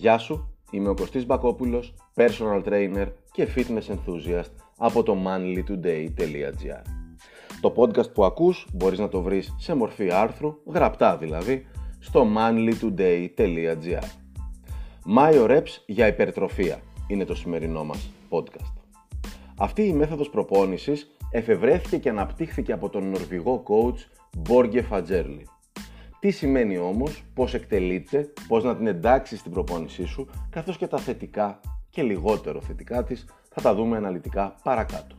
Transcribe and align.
Γεια 0.00 0.18
σου, 0.18 0.54
είμαι 0.70 0.88
ο 0.88 0.94
Κωστής 0.94 1.26
Μπακόπουλος, 1.26 1.94
personal 2.14 2.62
trainer 2.64 3.06
και 3.32 3.48
fitness 3.56 3.94
enthusiast 3.94 4.50
από 4.78 5.02
το 5.02 5.16
manlytoday.gr 5.26 6.82
Το 7.60 7.74
podcast 7.76 8.12
που 8.12 8.24
ακούς 8.24 8.66
μπορείς 8.72 8.98
να 8.98 9.08
το 9.08 9.22
βρεις 9.22 9.54
σε 9.58 9.74
μορφή 9.74 10.10
άρθρου, 10.10 10.56
γραπτά 10.66 11.16
δηλαδή, 11.16 11.66
στο 11.98 12.26
manlytoday.gr 12.36 14.02
Μάιο 15.04 15.46
Reps 15.48 15.82
για 15.86 16.06
υπερτροφία 16.06 16.80
είναι 17.06 17.24
το 17.24 17.34
σημερινό 17.34 17.84
μας 17.84 18.10
podcast. 18.30 18.74
Αυτή 19.58 19.82
η 19.82 19.92
μέθοδος 19.92 20.30
προπόνησης 20.30 21.16
εφευρέθηκε 21.30 21.96
και 21.96 22.08
αναπτύχθηκε 22.08 22.72
από 22.72 22.88
τον 22.88 23.10
νορβηγό 23.10 23.62
coach 23.66 23.98
Μπόργκε 24.38 24.82
Φατζέρλι. 24.82 25.46
Τι 26.20 26.30
σημαίνει 26.30 26.78
όμως, 26.78 27.24
πώς 27.34 27.54
εκτελείται, 27.54 28.32
πώς 28.48 28.64
να 28.64 28.76
την 28.76 28.86
εντάξει 28.86 29.36
στην 29.36 29.52
προπόνησή 29.52 30.04
σου, 30.04 30.28
καθώς 30.50 30.76
και 30.76 30.86
τα 30.86 30.98
θετικά 30.98 31.60
και 31.90 32.02
λιγότερο 32.02 32.60
θετικά 32.60 33.04
της 33.04 33.26
θα 33.50 33.60
τα 33.60 33.74
δούμε 33.74 33.96
αναλυτικά 33.96 34.54
παρακάτω. 34.62 35.14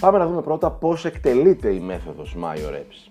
Πάμε 0.00 0.18
να 0.18 0.26
δούμε 0.26 0.42
πρώτα 0.42 0.70
πώς 0.70 1.04
εκτελείται 1.04 1.74
η 1.74 1.80
μέθοδος 1.80 2.36
Mayo 2.42 2.72
Reps. 2.72 3.10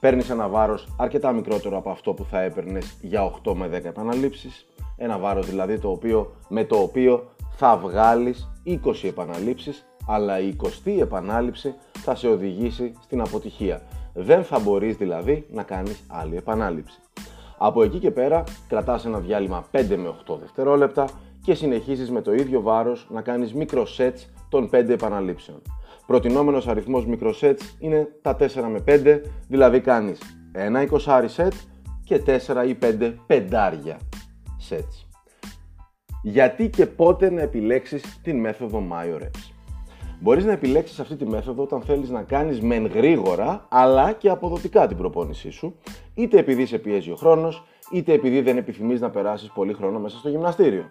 Παίρνεις 0.00 0.30
ένα 0.30 0.48
βάρος 0.48 0.94
αρκετά 0.98 1.32
μικρότερο 1.32 1.76
από 1.76 1.90
αυτό 1.90 2.12
που 2.12 2.24
θα 2.24 2.40
έπαιρνες 2.40 2.96
για 3.00 3.22
8 3.22 3.54
με 3.54 3.68
10 3.68 3.84
επαναλήψεις, 3.84 4.66
ένα 4.96 5.18
βάρος 5.18 5.46
δηλαδή 5.46 5.78
το 5.78 5.90
οποίο, 5.90 6.34
με 6.48 6.64
το 6.64 6.76
οποίο 6.76 7.30
θα 7.50 7.76
βγάλεις 7.76 8.50
20 8.64 9.08
επαναλήψεις, 9.08 9.86
αλλά 10.06 10.40
η 10.40 10.56
20η 10.84 11.00
επανάληψη 11.00 11.74
θα 11.92 12.14
σε 12.14 12.28
οδηγήσει 12.28 12.92
στην 13.02 13.20
αποτυχία. 13.20 13.82
Δεν 14.14 14.44
θα 14.44 14.58
μπορείς 14.58 14.96
δηλαδή 14.96 15.46
να 15.50 15.62
κάνεις 15.62 16.04
άλλη 16.08 16.36
επανάληψη. 16.36 16.98
Από 17.58 17.82
εκεί 17.82 17.98
και 17.98 18.10
πέρα 18.10 18.44
κρατάς 18.68 19.04
ένα 19.04 19.18
διάλειμμα 19.18 19.64
5 19.72 19.96
με 19.96 20.14
8 20.28 20.38
δευτερόλεπτα 20.40 21.08
και 21.42 21.54
συνεχίζεις 21.54 22.10
με 22.10 22.20
το 22.20 22.32
ίδιο 22.32 22.60
βάρος 22.60 23.06
να 23.10 23.22
κάνεις 23.22 23.54
μικροσέτς 23.54 24.30
των 24.48 24.70
5 24.72 24.88
επαναλήψεων. 24.88 25.62
Προτινόμενος 26.06 26.68
αριθμός 26.68 27.06
μικροσέτς 27.06 27.76
είναι 27.78 28.08
τα 28.22 28.36
4 28.36 28.68
με 28.68 28.80
5, 28.86 29.20
δηλαδή 29.48 29.80
κάνεις 29.80 30.20
ένα 30.52 30.80
20 30.80 31.24
σετ 31.26 31.52
και 32.04 32.22
4 32.26 32.64
ή 32.68 32.74
5 32.74 33.14
πεντάρια 33.26 33.98
sets. 34.70 35.06
Γιατί 36.22 36.68
και 36.68 36.86
πότε 36.86 37.30
να 37.30 37.40
επιλέξεις 37.40 38.20
την 38.22 38.40
μέθοδο 38.40 38.82
Mayo 38.92 39.22
Reps. 39.22 39.49
Μπορείς 40.22 40.44
να 40.44 40.52
επιλέξεις 40.52 41.00
αυτή 41.00 41.16
τη 41.16 41.26
μέθοδο 41.26 41.62
όταν 41.62 41.82
θέλεις 41.82 42.10
να 42.10 42.22
κάνεις 42.22 42.60
μεν 42.60 42.86
γρήγορα, 42.86 43.66
αλλά 43.68 44.12
και 44.12 44.28
αποδοτικά 44.28 44.86
την 44.86 44.96
προπόνησή 44.96 45.50
σου, 45.50 45.74
είτε 46.14 46.38
επειδή 46.38 46.66
σε 46.66 46.78
πιέζει 46.78 47.10
ο 47.10 47.16
χρόνος, 47.16 47.64
είτε 47.92 48.12
επειδή 48.12 48.40
δεν 48.40 48.56
επιθυμείς 48.56 49.00
να 49.00 49.10
περάσεις 49.10 49.50
πολύ 49.50 49.72
χρόνο 49.72 49.98
μέσα 49.98 50.18
στο 50.18 50.28
γυμναστήριο. 50.28 50.84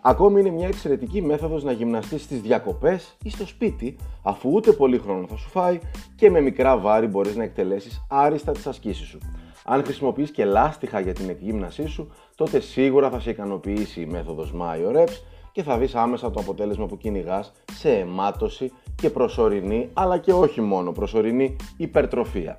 Ακόμη 0.00 0.40
είναι 0.40 0.50
μια 0.50 0.66
εξαιρετική 0.66 1.22
μέθοδος 1.22 1.64
να 1.64 1.72
γυμναστείς 1.72 2.22
στις 2.22 2.40
διακοπές 2.40 3.16
ή 3.24 3.30
στο 3.30 3.46
σπίτι, 3.46 3.96
αφού 4.22 4.50
ούτε 4.52 4.72
πολύ 4.72 4.98
χρόνο 4.98 5.26
θα 5.26 5.36
σου 5.36 5.48
φάει 5.48 5.78
και 6.16 6.30
με 6.30 6.40
μικρά 6.40 6.78
βάρη 6.78 7.06
μπορείς 7.06 7.36
να 7.36 7.42
εκτελέσεις 7.42 8.06
άριστα 8.08 8.52
τις 8.52 8.66
ασκήσεις 8.66 9.06
σου. 9.06 9.18
Αν 9.64 9.84
χρησιμοποιείς 9.84 10.30
και 10.30 10.44
λάστιχα 10.44 11.00
για 11.00 11.12
την 11.12 11.28
εκγύμνασή 11.28 11.86
σου, 11.86 12.12
τότε 12.34 12.60
σίγουρα 12.60 13.10
θα 13.10 13.20
σε 13.20 13.30
ικανοποιήσει 13.30 14.00
η 14.00 14.06
μέθοδος 14.06 14.54
Mayo 14.60 14.96
Reps 14.96 15.33
και 15.54 15.62
θα 15.62 15.78
δεις 15.78 15.94
άμεσα 15.94 16.30
το 16.30 16.40
αποτέλεσμα 16.40 16.86
που 16.86 16.96
κυνηγάς 16.96 17.52
σε 17.72 17.90
αιμάτωση 17.90 18.72
και 18.94 19.10
προσωρινή, 19.10 19.88
αλλά 19.92 20.18
και 20.18 20.32
όχι 20.32 20.60
μόνο 20.60 20.92
προσωρινή 20.92 21.56
υπερτροφία. 21.76 22.58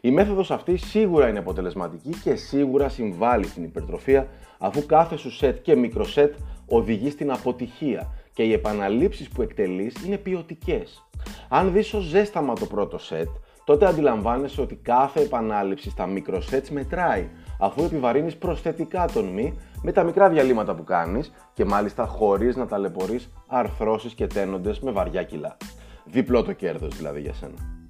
Η 0.00 0.10
μέθοδος 0.10 0.50
αυτή 0.50 0.76
σίγουρα 0.76 1.28
είναι 1.28 1.38
αποτελεσματική 1.38 2.10
και 2.22 2.34
σίγουρα 2.34 2.88
συμβάλλει 2.88 3.46
στην 3.46 3.64
υπερτροφία, 3.64 4.28
αφού 4.58 4.86
κάθε 4.86 5.16
σου 5.16 5.30
σετ 5.30 5.62
και 5.62 5.76
μικροσετ 5.76 6.34
οδηγεί 6.66 7.10
στην 7.10 7.30
αποτυχία 7.30 8.12
και 8.36 8.42
οι 8.42 8.52
επαναλήψεις 8.52 9.28
που 9.28 9.42
εκτελείς 9.42 10.04
είναι 10.04 10.16
ποιοτικές. 10.16 11.08
Αν 11.48 11.72
δεις 11.72 11.94
ως 11.94 12.04
ζέσταμα 12.04 12.54
το 12.54 12.66
πρώτο 12.66 12.98
σετ, 12.98 13.28
τότε 13.64 13.86
αντιλαμβάνεσαι 13.86 14.60
ότι 14.60 14.74
κάθε 14.74 15.20
επανάληψη 15.20 15.90
στα 15.90 16.06
μικροσέτς 16.06 16.70
μετράει, 16.70 17.28
αφού 17.60 17.84
επιβαρύνεις 17.84 18.36
προσθετικά 18.36 19.08
τον 19.12 19.24
μη 19.24 19.58
με 19.82 19.92
τα 19.92 20.02
μικρά 20.02 20.28
διαλύματα 20.28 20.74
που 20.74 20.84
κάνεις 20.84 21.32
και 21.52 21.64
μάλιστα 21.64 22.06
χωρίς 22.06 22.56
να 22.56 22.66
ταλαιπωρείς 22.66 23.32
αρθρώσεις 23.46 24.14
και 24.14 24.26
τένοντες 24.26 24.80
με 24.80 24.90
βαριά 24.90 25.22
κιλά. 25.22 25.56
Διπλό 26.04 26.42
το 26.42 26.52
κέρδος 26.52 26.96
δηλαδή 26.96 27.20
για 27.20 27.32
σένα. 27.32 27.86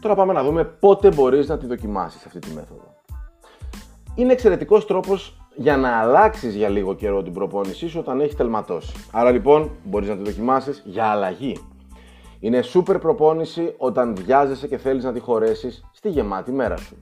Τώρα 0.00 0.14
πάμε 0.14 0.32
να 0.32 0.42
δούμε 0.42 0.64
πότε 0.64 1.10
μπορείς 1.10 1.48
να 1.48 1.58
τη 1.58 1.66
δοκιμάσεις 1.66 2.26
αυτή 2.26 2.38
τη 2.38 2.50
μέθοδο. 2.54 2.94
Είναι 4.14 4.32
εξαιρετικός 4.32 4.86
τρόπος 4.86 5.45
για 5.56 5.76
να 5.76 5.88
αλλάξεις 5.88 6.54
για 6.54 6.68
λίγο 6.68 6.94
καιρό 6.94 7.22
την 7.22 7.32
προπόνησή 7.32 7.88
σου 7.88 7.98
όταν 7.98 8.20
έχει 8.20 8.36
τελματώσει. 8.36 8.92
Άρα 9.12 9.30
λοιπόν 9.30 9.70
μπορείς 9.84 10.08
να 10.08 10.16
τη 10.16 10.22
δοκιμάσεις 10.22 10.82
για 10.84 11.04
αλλαγή. 11.04 11.58
Είναι 12.40 12.62
super 12.74 13.00
προπόνηση 13.00 13.74
όταν 13.76 14.16
βιάζεσαι 14.16 14.68
και 14.68 14.76
θέλεις 14.76 15.04
να 15.04 15.12
τη 15.12 15.20
χωρέσεις 15.20 15.84
στη 15.92 16.08
γεμάτη 16.08 16.52
μέρα 16.52 16.76
σου. 16.76 16.96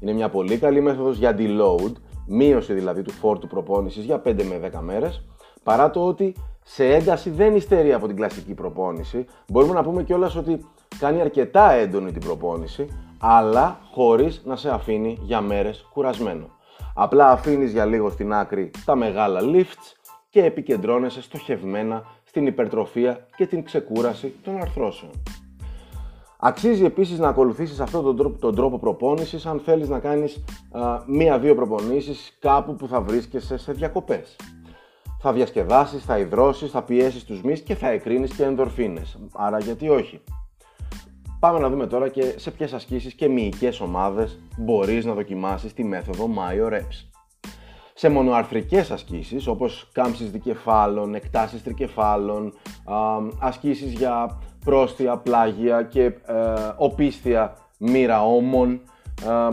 Είναι 0.00 0.12
μια 0.12 0.28
πολύ 0.28 0.58
καλή 0.58 0.80
μέθοδος 0.80 1.18
για 1.18 1.36
deload, 1.38 1.92
μείωση 2.26 2.72
δηλαδή 2.72 3.02
του 3.02 3.12
φόρτου 3.12 3.46
προπόνησης 3.46 4.04
για 4.04 4.22
5 4.24 4.42
με 4.42 4.70
10 4.74 4.80
μέρες, 4.80 5.22
παρά 5.62 5.90
το 5.90 6.06
ότι 6.06 6.34
σε 6.62 6.84
ένταση 6.84 7.30
δεν 7.30 7.56
υστερεί 7.56 7.92
από 7.92 8.06
την 8.06 8.16
κλασική 8.16 8.54
προπόνηση. 8.54 9.26
Μπορούμε 9.48 9.72
να 9.72 9.82
πούμε 9.82 10.02
κιόλας 10.02 10.36
ότι 10.36 10.64
κάνει 10.98 11.20
αρκετά 11.20 11.72
έντονη 11.72 12.12
την 12.12 12.20
προπόνηση, 12.20 12.88
αλλά 13.18 13.78
χωρίς 13.92 14.42
να 14.44 14.56
σε 14.56 14.70
αφήνει 14.70 15.18
για 15.22 15.40
μέρες 15.40 15.88
κουρασμένο. 15.92 16.55
Απλά 16.98 17.30
αφήνεις 17.30 17.72
για 17.72 17.84
λίγο 17.84 18.10
στην 18.10 18.32
άκρη 18.32 18.70
τα 18.84 18.94
μεγάλα 18.94 19.40
lifts 19.42 20.12
και 20.28 20.44
επικεντρώνεσαι 20.44 21.22
στοχευμένα 21.22 22.02
στην 22.24 22.46
υπερτροφία 22.46 23.26
και 23.36 23.46
την 23.46 23.64
ξεκούραση 23.64 24.34
των 24.42 24.60
αρθρώσεων. 24.60 25.10
Αξίζει 26.38 26.84
επίσης 26.84 27.18
να 27.18 27.28
ακολουθήσεις 27.28 27.80
αυτόν 27.80 28.04
τον 28.04 28.16
τρόπο, 28.16 28.38
τον 28.38 28.54
τρόπο 28.54 28.78
προπόνησης 28.78 29.46
αν 29.46 29.60
θέλεις 29.60 29.88
να 29.88 29.98
κάνεις 29.98 30.44
μία-δύο 31.06 31.54
προπονήσεις 31.54 32.36
κάπου 32.40 32.74
που 32.74 32.88
θα 32.88 33.00
βρίσκεσαι 33.00 33.56
σε 33.56 33.72
διακοπές. 33.72 34.36
Θα 35.20 35.32
διασκεδάσεις, 35.32 36.04
θα 36.04 36.18
υδρώσεις, 36.18 36.70
θα 36.70 36.82
πιέσεις 36.82 37.24
τους 37.24 37.42
μυς 37.42 37.60
και 37.60 37.74
θα 37.74 37.88
εκρίνεις 37.88 38.34
και 38.34 38.44
ενδορφίνες. 38.44 39.18
Άρα 39.32 39.58
γιατί 39.58 39.88
όχι; 39.88 40.20
Πάμε 41.46 41.58
να 41.58 41.68
δούμε 41.68 41.86
τώρα 41.86 42.08
και 42.08 42.34
σε 42.36 42.50
ποιες 42.50 42.72
ασκήσεις 42.72 43.14
και 43.14 43.28
μυϊκές 43.28 43.80
ομάδες 43.80 44.38
μπορείς 44.56 45.04
να 45.04 45.12
δοκιμάσεις 45.12 45.74
τη 45.74 45.84
μέθοδο 45.84 46.30
Mayo 46.36 46.72
Reps 46.72 47.08
σε 47.94 48.08
μονοαρθρικές 48.08 48.90
ασκήσεις 48.90 49.46
όπως 49.46 49.90
κάμψεις 49.92 50.30
δικεφάλων, 50.30 51.14
εκτάσεις 51.14 51.62
τρικεφάλων, 51.62 52.52
ασκήσεις 53.40 53.92
για 53.92 54.40
πρόστια, 54.64 55.16
πλάγια 55.16 55.82
και 55.82 56.04
ε, 56.04 56.12
οπίσθια 56.76 57.56
μοίρα 57.78 58.24
ώμων, 58.24 58.80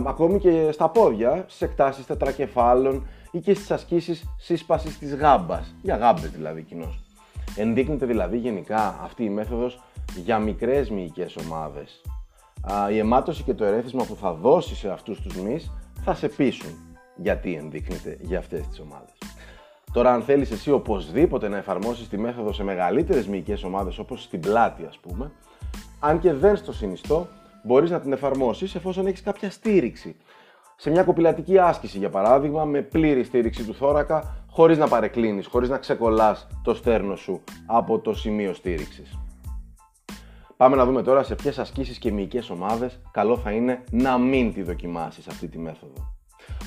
ακόμη 0.05 0.39
και 0.39 0.71
στα 0.71 0.89
πόδια, 0.89 1.43
στις 1.47 1.61
εκτάσεις 1.61 2.05
τετρακεφάλων 2.05 3.07
ή 3.31 3.39
και 3.39 3.53
στις 3.53 3.71
ασκήσεις 3.71 4.23
σύσπασης 4.37 4.97
της 4.97 5.15
γάμπας, 5.15 5.75
για 5.81 5.95
γάμπες 5.95 6.29
δηλαδή 6.29 6.61
κοινώς. 6.61 7.02
Ενδείκνεται 7.55 8.05
δηλαδή 8.05 8.37
γενικά 8.37 8.99
αυτή 9.03 9.23
η 9.23 9.29
μέθοδος 9.29 9.81
για 10.15 10.39
μικρές 10.39 10.89
μυϊκές 10.89 11.35
ομάδες. 11.35 12.01
Η 12.91 12.97
αιμάτωση 12.97 13.43
και 13.43 13.53
το 13.53 13.65
ερέθισμα 13.65 14.03
που 14.03 14.15
θα 14.15 14.33
δώσει 14.33 14.75
σε 14.75 14.89
αυτούς 14.89 15.21
τους 15.21 15.35
μυς 15.35 15.71
θα 16.03 16.13
σε 16.13 16.27
πείσουν 16.27 16.71
γιατί 17.15 17.53
ενδείκνυται 17.53 18.17
για 18.21 18.37
αυτές 18.37 18.67
τις 18.67 18.79
ομάδες. 18.79 19.15
Τώρα, 19.93 20.13
αν 20.13 20.21
θέλεις 20.21 20.51
εσύ 20.51 20.71
οπωσδήποτε 20.71 21.47
να 21.47 21.57
εφαρμόσεις 21.57 22.09
τη 22.09 22.17
μέθοδο 22.17 22.53
σε 22.53 22.63
μεγαλύτερες 22.63 23.27
μυϊκές 23.27 23.63
ομάδες, 23.63 23.99
όπως 23.99 24.23
στην 24.23 24.39
πλάτη 24.39 24.85
ας 24.89 24.97
πούμε, 24.97 25.31
αν 25.99 26.19
και 26.19 26.33
δεν 26.33 26.55
στο 26.55 26.73
συνιστώ, 26.73 27.27
μπορείς 27.63 27.89
να 27.89 27.99
την 27.99 28.13
εφαρμόσεις 28.13 28.75
εφόσον 28.75 29.07
έχεις 29.07 29.21
κάποια 29.21 29.51
στήριξη. 29.51 30.15
Σε 30.75 30.89
μια 30.89 31.03
κοπηλατική 31.03 31.57
άσκηση, 31.59 31.97
για 31.97 32.09
παράδειγμα, 32.09 32.65
με 32.65 32.81
πλήρη 32.81 33.23
στήριξη 33.23 33.63
του 33.63 33.73
θώρακα, 33.73 34.35
χωρίς 34.53 34.77
να 34.77 34.87
παρεκκλίνεις, 34.87 35.47
χωρίς 35.47 35.69
να 35.69 35.77
ξεκολλάς 35.77 36.47
το 36.63 36.73
στέρνο 36.73 37.15
σου 37.15 37.43
από 37.65 37.99
το 37.99 38.13
σημείο 38.13 38.53
στήριξης. 38.53 39.19
Πάμε 40.57 40.75
να 40.75 40.85
δούμε 40.85 41.03
τώρα 41.03 41.23
σε 41.23 41.35
ποιες 41.35 41.59
ασκήσεις 41.59 41.97
και 41.97 42.11
μυϊκές 42.11 42.49
ομάδες 42.49 42.99
καλό 43.11 43.37
θα 43.37 43.51
είναι 43.51 43.83
να 43.91 44.17
μην 44.17 44.53
τη 44.53 44.63
δοκιμάσεις 44.63 45.27
αυτή 45.27 45.47
τη 45.47 45.57
μέθοδο. 45.57 46.15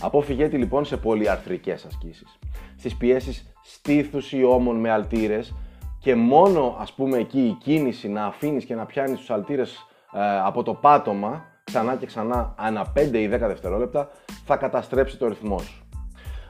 Αποφυγέται 0.00 0.56
λοιπόν 0.56 0.84
σε 0.84 0.96
πολυαρθρικές 0.96 1.84
ασκήσεις. 1.84 2.38
Στις 2.76 2.96
πιέσεις 2.96 3.52
στήθους 3.62 4.32
ή 4.32 4.44
ώμων 4.44 4.76
με 4.76 4.90
αλτήρες 4.90 5.54
και 5.98 6.14
μόνο 6.14 6.76
ας 6.78 6.92
πούμε 6.92 7.18
εκεί 7.18 7.40
η 7.40 7.52
κίνηση 7.52 8.08
να 8.08 8.24
αφήνεις 8.24 8.64
και 8.64 8.74
να 8.74 8.86
πιάνεις 8.86 9.18
τους 9.18 9.30
αλτήρες 9.30 9.86
ε, 10.12 10.38
από 10.38 10.62
το 10.62 10.74
πάτωμα 10.74 11.44
ξανά 11.64 11.96
και 11.96 12.06
ξανά 12.06 12.54
ανά 12.56 12.92
5 12.96 13.12
ή 13.12 13.26
10 13.26 13.28
δευτερόλεπτα 13.28 14.10
θα 14.44 14.56
καταστρέψει 14.56 15.16
το 15.16 15.28
ρυθμό 15.28 15.58
σου. 15.58 15.85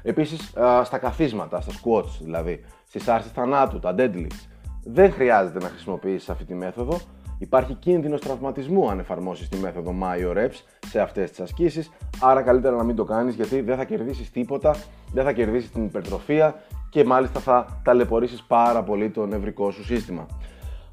Επίσης 0.07 0.53
ε, 0.57 0.85
στα 0.85 0.99
καθίσματα, 0.99 1.61
στα 1.61 1.73
squats 1.73 2.19
δηλαδή, 2.21 2.65
στις 2.89 3.09
άρσεις 3.09 3.33
θανάτου, 3.33 3.79
τα 3.79 3.95
deadlifts, 3.99 4.47
δεν 4.85 5.13
χρειάζεται 5.13 5.59
να 5.59 5.69
χρησιμοποιήσεις 5.69 6.29
αυτή 6.29 6.45
τη 6.45 6.55
μέθοδο 6.55 6.99
Υπάρχει 7.39 7.75
κίνδυνος 7.75 8.21
τραυματισμού 8.21 8.91
αν 8.91 8.99
εφαρμόσεις 8.99 9.49
τη 9.49 9.57
μέθοδο 9.57 9.95
Myo 10.03 10.37
Reps 10.37 10.63
σε 10.87 11.01
αυτές 11.01 11.31
τις 11.31 11.41
ασκήσεις, 11.41 11.91
άρα 12.21 12.43
καλύτερα 12.43 12.77
να 12.77 12.83
μην 12.83 12.97
το 12.97 13.05
κάνεις 13.05 13.35
γιατί 13.35 13.61
δεν 13.61 13.77
θα 13.77 13.85
κερδίσεις 13.85 14.31
τίποτα, 14.31 14.77
δεν 15.13 15.25
θα 15.25 15.33
κερδίσεις 15.33 15.71
την 15.71 15.85
υπερτροφία 15.85 16.55
και 16.91 17.05
μάλιστα 17.05 17.41
θα 17.41 17.81
ταλαιπωρήσεις 17.85 18.43
πάρα 18.43 18.83
πολύ 18.83 19.11
το 19.11 19.27
νευρικό 19.27 19.71
σου 19.71 19.85
σύστημα. 19.85 20.27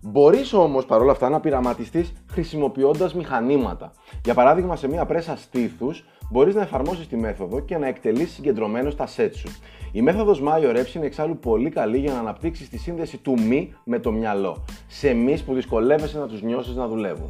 Μπορείς 0.06 0.54
όμως 0.54 0.86
παρόλα 0.86 1.12
αυτά 1.12 1.30
να 1.30 1.40
πειραματιστείς 1.40 2.14
χρησιμοποιώντας 2.32 3.14
μηχανήματα. 3.14 3.92
Για 4.24 4.34
παράδειγμα, 4.34 4.76
σε 4.76 4.88
μια 4.88 5.06
πρέσα 5.06 5.36
στήθους 5.36 6.04
μπορείς 6.32 6.56
να 6.56 6.62
εφαρμόσεις 6.62 7.08
τη 7.08 7.16
μέθοδο 7.16 7.60
και 7.60 7.78
να 7.78 7.88
εκτελήσει 7.88 8.34
συγκεντρωμένο 8.34 8.94
τα 8.94 9.08
σετ 9.08 9.36
σου. 9.36 9.50
Η 9.92 10.02
μέθοδος 10.02 10.44
Mayo 10.46 10.78
Reps 10.78 10.96
είναι 10.96 11.06
εξάλλου 11.06 11.38
πολύ 11.38 11.70
καλή 11.70 11.98
για 11.98 12.14
να 12.14 12.20
αναπτύξεις 12.20 12.70
τη 12.70 12.78
σύνδεση 12.78 13.18
του 13.18 13.42
μη 13.42 13.74
με 13.84 14.00
το 14.00 14.12
μυαλό, 14.12 14.66
σε 14.88 15.14
μη 15.14 15.40
που 15.40 15.54
δυσκολεύεσαι 15.54 16.20
να 16.20 16.28
τους 16.28 16.42
νιώσεις 16.42 16.76
να 16.76 16.88
δουλεύουν. 16.88 17.30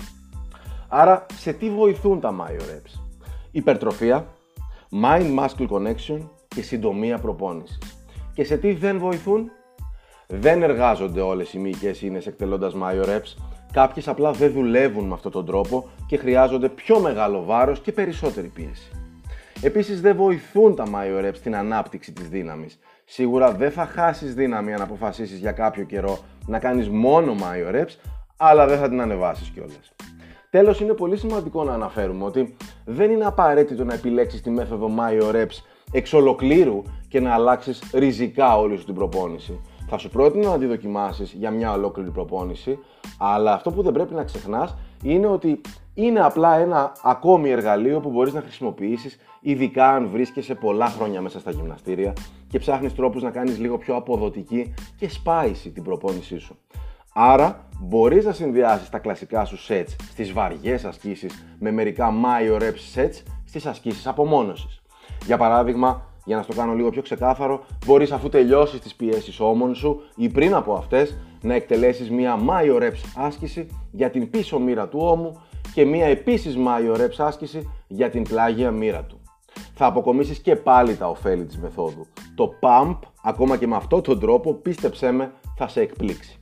Άρα, 0.87 1.25
σε 1.33 1.53
τι 1.53 1.69
βοηθούν 1.69 2.19
τα 2.19 2.35
Mayo 2.39 2.61
Reps. 2.61 3.01
Υπερτροφία, 3.51 4.27
mind-muscle 5.03 5.67
connection 5.69 6.19
και 6.47 6.61
συντομία 6.61 7.17
προπόνησης. 7.17 7.77
Και 8.33 8.43
σε 8.43 8.57
τι 8.57 8.73
δεν 8.73 8.99
βοηθούν, 8.99 9.51
δεν 10.27 10.63
εργάζονται 10.63 11.21
όλες 11.21 11.53
οι 11.53 11.59
μυϊκές 11.59 12.01
ίνες 12.01 12.27
εκτελώντας 12.27 12.73
Mayo 12.81 13.05
Reps, 13.05 13.35
κάποιες 13.73 14.07
απλά 14.07 14.31
δεν 14.31 14.51
δουλεύουν 14.51 15.05
με 15.05 15.13
αυτόν 15.13 15.31
τον 15.31 15.45
τρόπο 15.45 15.89
και 16.07 16.17
χρειάζονται 16.17 16.69
πιο 16.69 16.99
μεγάλο 16.99 17.43
βάρος 17.43 17.79
και 17.79 17.91
περισσότερη 17.91 18.47
πίεση. 18.47 18.91
Επίσης 19.61 20.01
δεν 20.01 20.15
βοηθούν 20.15 20.75
τα 20.75 20.85
Mayo 20.85 21.25
Reps 21.25 21.35
στην 21.35 21.55
ανάπτυξη 21.55 22.11
της 22.11 22.29
δύναμης. 22.29 22.79
Σίγουρα 23.05 23.51
δεν 23.51 23.71
θα 23.71 23.85
χάσεις 23.85 24.33
δύναμη 24.33 24.73
αν 24.73 24.81
αποφασίσεις 24.81 25.39
για 25.39 25.51
κάποιο 25.51 25.83
καιρό 25.83 26.17
να 26.45 26.59
κάνεις 26.59 26.89
μόνο 26.89 27.35
Mayo 27.39 27.75
Reps, 27.75 27.95
αλλά 28.37 28.67
δεν 28.67 28.77
θα 28.77 28.89
την 28.89 29.01
ανεβάσεις 29.01 29.49
κιόλας. 29.49 29.93
Τέλος, 30.49 30.79
είναι 30.79 30.93
πολύ 30.93 31.17
σημαντικό 31.17 31.63
να 31.63 31.73
αναφέρουμε 31.73 32.23
ότι 32.23 32.55
δεν 32.85 33.11
είναι 33.11 33.25
απαραίτητο 33.25 33.83
να 33.83 33.93
επιλέξεις 33.93 34.41
τη 34.41 34.49
μέθοδο 34.49 34.91
Mayo 34.99 35.35
Reps 35.35 35.63
εξ 35.91 36.13
ολοκλήρου 36.13 36.81
και 37.07 37.19
να 37.19 37.33
αλλάξεις 37.33 37.83
ριζικά 37.93 38.57
όλη 38.57 38.77
σου 38.77 38.85
την 38.85 38.93
προπόνηση. 38.93 39.59
Θα 39.87 39.97
σου 39.97 40.09
πρότεινα 40.09 40.49
να 40.49 40.57
τη 40.57 40.65
δοκιμάσεις 40.65 41.31
για 41.31 41.51
μια 41.51 41.71
ολόκληρη 41.71 42.09
προπόνηση, 42.09 42.79
αλλά 43.17 43.53
αυτό 43.53 43.71
που 43.71 43.81
δεν 43.81 43.93
πρέπει 43.93 44.13
να 44.13 44.23
ξεχνάς 44.23 44.75
είναι 45.03 45.27
ότι 45.27 45.61
είναι 45.93 46.19
απλά 46.19 46.57
ένα 46.57 46.91
ακόμη 47.03 47.49
εργαλείο 47.49 47.99
που 47.99 48.09
μπορείς 48.09 48.33
να 48.33 48.41
χρησιμοποιήσεις, 48.41 49.17
ειδικά 49.41 49.89
αν 49.89 50.09
βρίσκεσαι 50.09 50.55
πολλά 50.55 50.85
χρόνια 50.85 51.21
μέσα 51.21 51.39
στα 51.39 51.51
γυμναστήρια 51.51 52.13
και 52.47 52.59
ψάχνεις 52.59 52.95
τρόπους 52.95 53.21
να 53.21 53.31
κάνεις 53.31 53.59
λίγο 53.59 53.77
πιο 53.77 53.95
αποδοτική 53.95 54.73
και 54.97 55.09
spicy 55.25 55.71
την 55.73 55.83
προπόνησή 55.83 56.37
σου. 56.37 56.57
Άρα 57.13 57.67
μπορείς 57.79 58.25
να 58.25 58.31
συνδυάσεις 58.31 58.89
τα 58.89 58.99
κλασικά 58.99 59.45
σου 59.45 59.57
sets 59.67 59.95
στις 60.11 60.31
βαριές 60.33 60.85
ασκήσεις 60.85 61.45
με 61.59 61.71
μερικά 61.71 62.13
myo 62.23 62.61
reps 62.61 62.99
sets 62.99 63.21
στις 63.45 63.65
ασκήσεις 63.65 64.07
απομόνωσης. 64.07 64.81
Για 65.25 65.37
παράδειγμα, 65.37 66.12
για 66.23 66.35
να 66.35 66.41
στο 66.41 66.53
κάνω 66.53 66.73
λίγο 66.73 66.89
πιο 66.89 67.01
ξεκάθαρο, 67.01 67.63
μπορείς 67.85 68.11
αφού 68.11 68.29
τελειώσεις 68.29 68.79
τις 68.79 68.95
πιέσεις 68.95 69.39
όμων 69.39 69.75
σου 69.75 70.01
ή 70.15 70.29
πριν 70.29 70.53
από 70.53 70.73
αυτές 70.73 71.17
να 71.41 71.53
εκτελέσεις 71.53 72.11
μία 72.11 72.39
Myo 72.47 72.81
Reps 72.81 73.01
άσκηση 73.15 73.67
για 73.91 74.09
την 74.09 74.29
πίσω 74.29 74.59
μοίρα 74.59 74.87
του 74.87 74.99
ώμου 75.01 75.41
και 75.73 75.85
μία 75.85 76.05
επίσης 76.05 76.57
Myo 76.57 76.97
Reps 76.97 77.15
άσκηση 77.17 77.69
για 77.87 78.09
την 78.09 78.23
πλάγια 78.23 78.71
μοίρα 78.71 79.03
του. 79.03 79.17
Θα 79.75 79.85
αποκομίσεις 79.85 80.39
και 80.39 80.55
πάλι 80.55 80.95
τα 80.95 81.09
ωφέλη 81.09 81.45
της 81.45 81.57
μεθόδου. 81.57 82.07
Το 82.35 82.53
pump, 82.61 82.97
ακόμα 83.23 83.57
και 83.57 83.67
με 83.67 83.75
αυτόν 83.75 84.01
τον 84.01 84.19
τρόπο, 84.19 84.53
πίστεψέ 84.53 85.11
με, 85.11 85.31
θα 85.57 85.67
σε 85.67 85.81
εκπλήξει. 85.81 86.37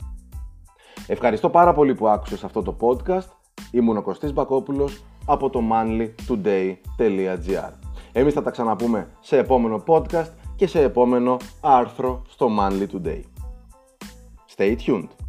Ευχαριστώ 1.07 1.49
πάρα 1.49 1.73
πολύ 1.73 1.95
που 1.95 2.07
άκουσες 2.07 2.43
αυτό 2.43 2.61
το 2.61 2.75
podcast. 2.79 3.27
Ήμουν 3.71 3.97
ο 3.97 4.01
Κωστής 4.01 4.33
Μπακόπουλος 4.33 5.03
από 5.25 5.49
το 5.49 5.61
manlytoday.gr 5.71 7.80
εμείς 8.11 8.33
θα 8.33 8.41
τα 8.41 8.51
ξαναπούμε 8.51 9.09
σε 9.19 9.37
επόμενο 9.37 9.83
podcast 9.87 10.29
και 10.55 10.67
σε 10.67 10.81
επόμενο 10.81 11.37
άρθρο 11.61 12.21
στο 12.29 12.49
Manly 12.59 12.87
Today. 12.93 13.21
Stay 14.55 14.75
tuned! 14.85 15.20